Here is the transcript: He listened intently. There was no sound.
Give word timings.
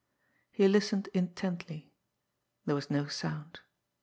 He 0.51 0.67
listened 0.67 1.09
intently. 1.13 1.93
There 2.65 2.73
was 2.73 2.89
no 2.89 3.05
sound. 3.05 3.59